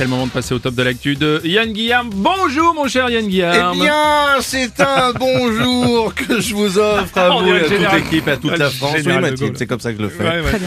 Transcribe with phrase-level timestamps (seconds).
[0.00, 2.08] C'est le moment de passer au top de l'actu de Yann Guillaume.
[2.14, 3.72] Bonjour mon cher Yann Guillaume.
[3.74, 8.38] Eh bien, c'est un bonjour que je vous offre à vous à toute l'équipe, à
[8.38, 8.96] toute la France.
[9.04, 10.24] Oui, Mathilde, c'est comme ça que je le fais.
[10.24, 10.58] Ouais, ouais.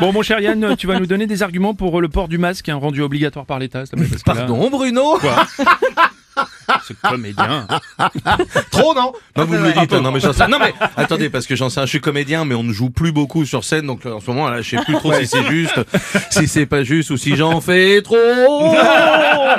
[0.00, 2.70] Bon mon cher Yann, tu vas nous donner des arguments pour le port du masque
[2.70, 3.80] hein, rendu obligatoire par l'État.
[3.80, 3.86] là,
[4.24, 5.18] Pardon, Bruno?
[7.02, 7.66] Comédien.
[8.70, 9.92] Trop, non Non, vous me le dites.
[9.92, 10.48] Non, mais j'en sais.
[10.48, 12.90] Non, mais attendez, parce que j'en sais, un, je suis comédien, mais on ne joue
[12.90, 15.26] plus beaucoup sur scène, donc là, en ce moment, là, je sais plus trop si
[15.26, 15.80] c'est juste,
[16.30, 18.16] si c'est pas juste, ou si j'en fais trop.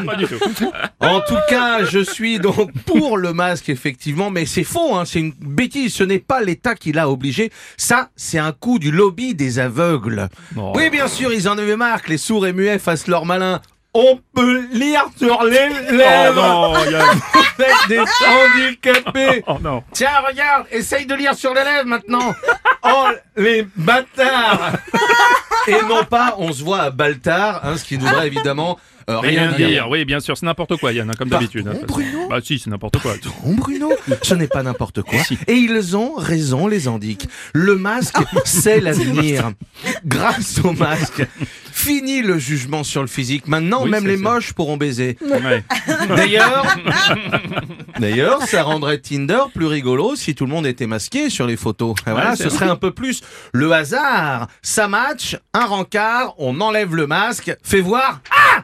[0.06, 0.72] Pas du tout.
[1.00, 5.20] En tout cas, je suis donc pour le masque, effectivement, mais c'est faux, hein, c'est
[5.20, 5.94] une bêtise.
[5.94, 7.52] Ce n'est pas l'État qui l'a obligé.
[7.78, 10.30] Ça, c'est un coup du lobby des aveugles.
[10.54, 10.74] Bon.
[10.76, 13.62] Oui, bien sûr, ils en avaient marre que les sourds et muets fassent leur malin.
[13.96, 17.02] On peut lire sur les Oh lèvres non, Yann.
[17.60, 19.44] avec des handicapés.
[19.48, 19.84] Oh non.
[19.94, 22.34] Tiens, regarde, essaye de lire sur les lèvres maintenant.
[22.84, 24.74] Oh, les bâtards
[25.68, 28.78] Et non pas, on se voit à Baltar, hein, ce qui nous voudrait évidemment
[29.10, 29.68] euh, Rien rien dire.
[29.68, 29.90] dire.
[29.90, 31.68] Oui, bien sûr, c'est n'importe quoi Yann, hein, comme d'habitude.
[31.68, 33.14] hein, Pardon, que- Bruno Bah si, c'est n'importe quoi.
[33.44, 35.20] Bon, Bruno, ce n'est pas n'importe quoi.
[35.48, 37.28] Et ils ont raison, les indiques.
[37.54, 39.52] Le masque, c'est l'avenir.
[40.06, 41.26] Grâce au masque,
[41.84, 43.48] fini le jugement sur le physique.
[43.48, 44.24] Maintenant, Oui, même c'est les ça.
[44.24, 45.18] moches pourront baiser.
[45.22, 45.64] Ouais.
[46.16, 46.66] D'ailleurs,
[48.00, 51.96] d'ailleurs, ça rendrait Tinder plus rigolo si tout le monde était masqué sur les photos.
[52.08, 52.58] Et Voilà, Ouais, c'est ce vrai.
[52.60, 53.22] serait un peu plus
[53.54, 54.48] le hasard.
[54.62, 58.22] Ça match, un rencard, on enlève le masque, fait voir.
[58.32, 58.64] Ah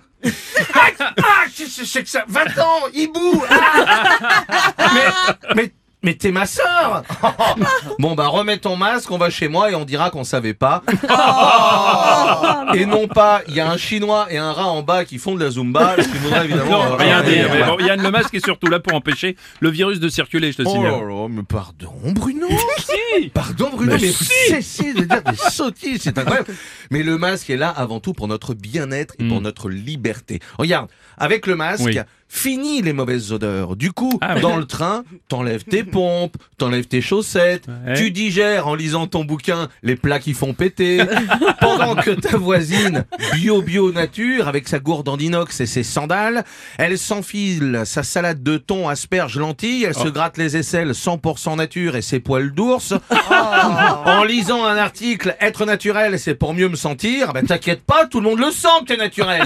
[0.74, 1.24] Ah, ah
[1.56, 2.24] Qu'est-ce que c'est que ça?
[2.28, 5.72] Va-t'en, hibou Ah Mais,
[6.04, 7.04] mais, t'es ma sœur
[8.00, 10.82] Bon bah remets ton masque, on va chez moi et on dira qu'on savait pas.
[12.76, 15.34] Et non pas, il y a un chinois et un rat en bas qui font
[15.36, 16.70] de la zumba, ce qui voudrait évidemment...
[16.70, 17.50] Non, euh, rien dire.
[17.52, 20.58] Mais bon, Yann, le masque est surtout là pour empêcher le virus de circuler, je
[20.58, 20.92] te Oh signale.
[20.92, 22.48] là là, mais pardon Bruno
[22.78, 23.30] Si.
[23.30, 24.26] Pardon Bruno, Mais mais, si.
[24.50, 26.54] cessez de dire des sottises, c'est incroyable.
[26.92, 29.44] Mais le masque est là avant tout pour notre bien-être et pour Mm.
[29.44, 30.40] notre liberté.
[30.58, 31.98] Regarde, avec le masque, Oui.
[32.32, 33.76] Fini les mauvaises odeurs.
[33.76, 37.96] Du coup, Ah dans le train, t'enlèves tes pompes, t'enlèves tes chaussettes, Ouais.
[37.96, 41.02] tu digères en lisant ton bouquin les plats qui font péter,
[41.60, 43.04] pendant que ta voisine,
[43.34, 46.46] bio bio nature, avec sa gourde en inox et ses sandales,
[46.78, 50.12] elle s'enfile sa salade de thon, asperges, lentilles, elle se Oh.
[50.12, 52.94] gratte les aisselles 100% nature et ses poils d'ours.
[54.06, 58.20] En lisant un article, être naturel, c'est pour mieux me sentir, ben t'inquiète pas, tout
[58.22, 59.44] le monde le sent que t'es naturel.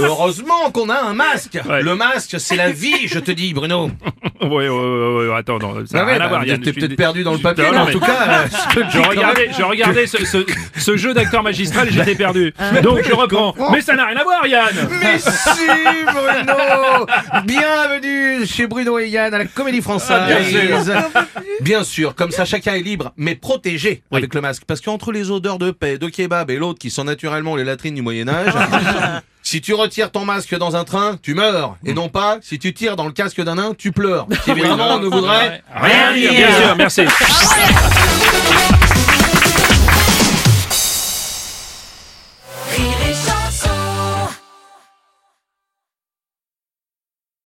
[0.00, 1.58] Heureusement qu'on a un masque.
[1.68, 1.75] Ouais.
[1.82, 3.90] Le masque, c'est la vie, je te dis, Bruno.
[4.42, 6.60] Oui, oui, oui, oui, attends, non, ça n'a Ah rien à bah, voir, Yann.
[6.60, 8.98] T'es je peut-être perdu dans le papier, mais en tout cas, euh, te le Je
[8.98, 10.44] regardais, regardais ce, ce,
[10.76, 12.52] ce jeu d'acteur magistral et j'étais perdu.
[12.82, 13.54] Donc je reprends.
[13.72, 15.66] Mais ça n'a rien à voir, Yann Mais si,
[16.04, 17.06] Bruno
[17.44, 20.18] Bienvenue chez Bruno et Yann à la Comédie Française.
[20.20, 20.94] Ah, bien sûr.
[21.62, 24.64] Bien sûr, comme ça chacun est libre, mais protégé avec le masque.
[24.66, 27.94] Parce qu'entre les odeurs de paix, de kebab et l'autre qui sont naturellement les latrines
[27.94, 28.52] du Moyen-Âge,
[29.46, 31.76] si tu retires ton masque dans un train, tu meurs.
[31.84, 34.26] Et non pas, si tu tires dans le casque d'un nain, tu pleures.
[34.44, 37.02] Qui évidemment ne voudrait Rien dire, bien sûr, merci.